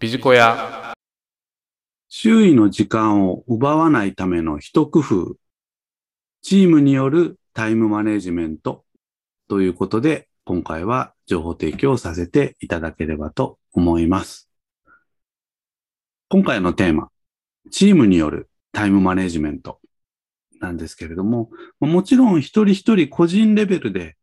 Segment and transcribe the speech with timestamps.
[0.00, 0.94] ビジコヤ。
[2.08, 5.36] 周囲の時間を奪わないための一工夫。
[6.40, 8.86] チームによるタイムマネジメント
[9.46, 14.48] ということで、今回は情報提供させていただければと思います。
[16.30, 17.10] 今回のテーマ、
[17.70, 19.80] チームによるタイムマネジメント
[20.60, 24.16] なんですけれども、もちろん一人一人個人レベルで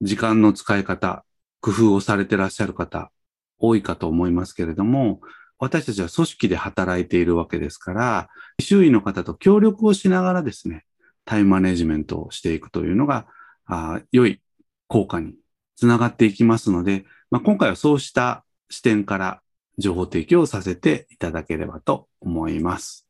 [0.00, 1.24] 時間の使い方、
[1.60, 3.10] 工夫をされてらっしゃる方
[3.58, 5.20] 多いかと思いますけれども、
[5.58, 8.28] 私たちは組織で働いているわけですから、
[8.60, 10.84] 周囲の方と協力をしながらですね、
[11.24, 13.26] タイムマネジメントをしていくというのが、
[13.66, 14.40] あ良い
[14.88, 15.34] 効果に
[15.76, 19.40] つながっていきますので、まあ、今回はそうした視点から
[19.78, 23.08] 情報提供をさせていただければと思います。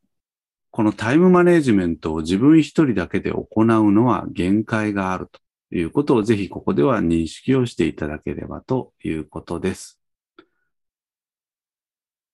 [0.71, 5.39] このタイムマネジメントを自分一人だけで行うのは限界があると
[5.75, 10.01] いうことをぜひここでは認識をしていただければということです。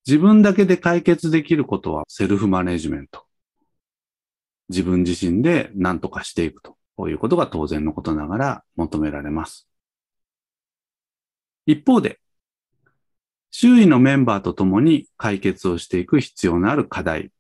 [0.08, 3.26] 自分だけで解決できることはセルフマネジメント。
[4.70, 9.68] 自分自身で何とかしていくということが当然のことながら求められます。
[11.66, 12.20] 一方で、
[13.52, 17.32] 周囲のメンバーと共に解決をしていく必要のある課題。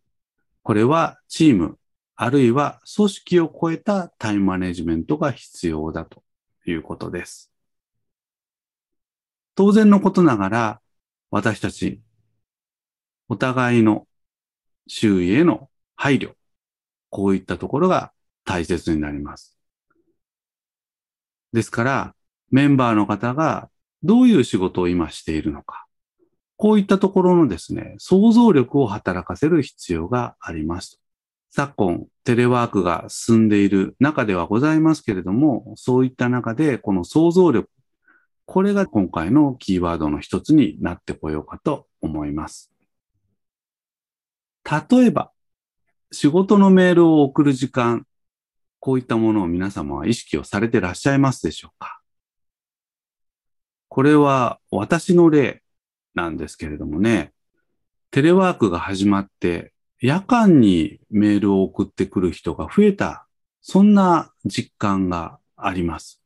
[0.62, 1.80] これはチーム、
[2.16, 6.22] あるいは組織を超えたタイムマネジメントが必要だと
[6.68, 7.52] いうことです。
[9.56, 10.82] 当然のことながら、
[11.32, 12.02] 私たち
[13.32, 14.08] お互いの
[14.88, 16.34] 周囲への配慮、
[17.10, 18.12] こういったところが
[18.44, 19.58] 大切になります。
[21.54, 22.16] ですから、
[22.50, 23.70] メンバーの方が
[24.04, 25.86] どういう仕事を今しているのか、
[26.58, 31.00] こういったところのですね、想像力を働かせる必要があります。
[31.52, 37.70] 昨今、テレワークが進んでいる中ではございますけれども、そういった中でこの想像力、
[38.46, 42.71] これが今回のキーワードの一つになってこようかと思います。
[44.70, 45.32] 例えば、
[46.12, 48.06] 仕事のメールを送る時間、
[48.80, 52.02] こういったものを皆様は意識をされてらっしゃいますでしょうか？
[53.90, 55.62] これは私の例
[56.16, 57.32] なんですけれどもね、
[58.10, 63.28] テレワークが始まって夜間にメールを送ってくる人が増えた、
[63.62, 66.22] そんな実感があります。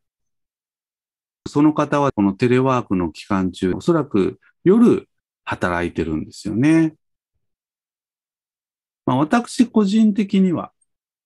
[1.48, 5.08] その方はこのテレワークの期間中、おそらく夜
[5.44, 6.96] 働いてるんですよね。
[9.06, 10.72] まあ、私個人的には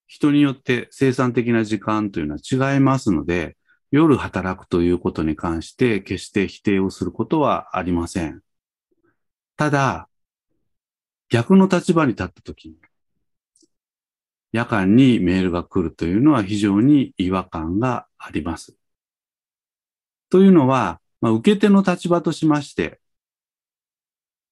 [0.06, 3.56] 人によって生産的な時間というのは違いますので、
[3.92, 8.42] 夜働くということに関して決して否定をすることはありません。
[9.56, 10.08] ただ、
[11.28, 12.76] 逆の立場に立ったときに、
[14.50, 18.76] 夜間にメールが来るというのは非常に違和感があります。
[20.28, 23.00] というのは、まあ、受け手の立場としまして、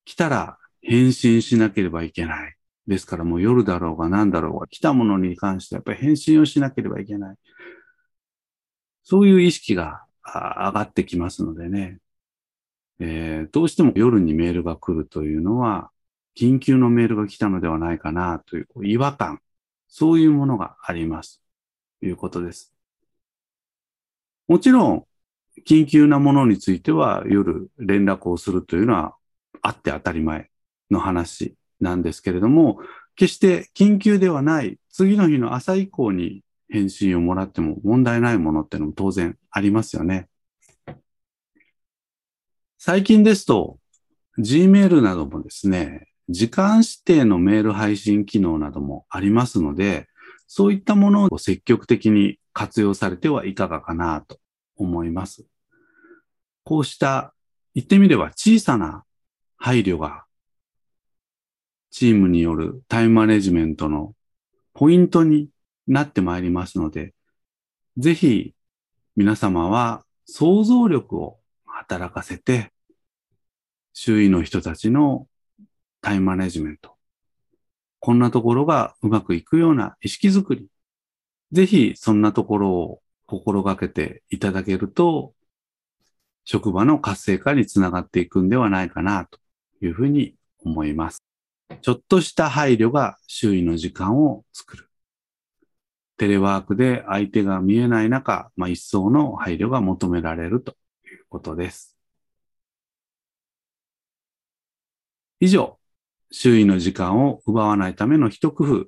[0.05, 2.58] 来たら返信しなければいけない。
[2.89, 7.37] ですからもう夜だろうが何だろうが来たものに関してやっぱり返信をしなければいけない。
[9.05, 11.99] そういう意識が上がってきますのでね、
[12.99, 15.91] えー、どうしても夜にメールが来るというのは
[16.35, 19.41] 緊急のメールが来たのではないかなという違和感、
[19.87, 21.43] そういうものがあります。
[22.01, 22.73] ということです。
[24.47, 25.05] もちろん、
[25.67, 29.15] 緊急なものについては夜連絡をするというのは
[29.61, 30.49] あって当たり前
[30.91, 32.81] の話なんですけれども、
[33.17, 40.29] 決して緊急ではない次の日の朝以降に返信をもらっても問題ないものっていうのも当然ありますよね。
[42.79, 43.79] 最近ですと、
[44.39, 50.09] Gmail などもですね、時間指定のメール配信機能などもありますので、
[50.47, 54.39] そういったものを積極的に活用されてはいかがかなと
[54.77, 55.45] 思います。
[56.65, 57.35] こうした、
[57.75, 59.05] 言ってみれば小さな
[59.57, 60.25] 配慮が
[61.91, 64.15] チームによるタイムマネジメントの
[64.75, 65.49] ポイントに
[65.87, 67.15] なってまいりますので、
[67.97, 68.55] ぜひ
[69.17, 72.73] 皆様は想像力を働かせて、
[73.93, 75.27] 周囲の人たちの
[76.01, 76.95] タイムマネジメント、
[78.01, 80.69] こんなところがうまくいくような意識づくり、
[81.51, 85.35] ぜひそんなところを心がけていただけると、
[86.45, 89.39] 職場の活性化につながっていくんではないかなと
[89.83, 91.28] いうふうに思います。
[91.83, 94.89] ちょっとした配慮が周囲の時間を作る。
[96.17, 100.73] テレワークで相手が見えない中、まあ、一層の配慮が求められると
[101.05, 101.97] いうことです。
[105.41, 105.79] 以上、
[106.33, 108.87] 周囲の時間を奪わないための一工夫、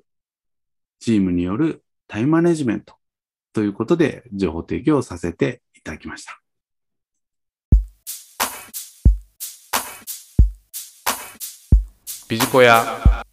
[0.99, 2.95] チームによるタイムマネジメント
[3.53, 6.40] ということで情報提供させていただきました。
[12.31, 13.25] Pedicoiá